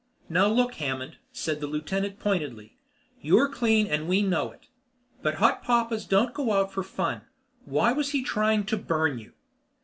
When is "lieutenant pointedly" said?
1.67-2.75